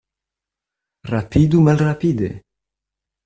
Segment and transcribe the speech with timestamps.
[1.11, 2.29] Rapidu malrapide.